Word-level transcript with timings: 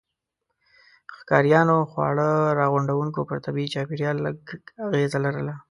ښکاریانو 1.15 1.73
او 1.79 1.85
خواړه 1.91 2.27
راغونډوونکو 2.59 3.19
پر 3.29 3.37
طبيعي 3.45 3.69
چاپیریال 3.75 4.17
لږ 4.25 4.37
اغېزه 4.85 5.17
لرله. 5.25 5.55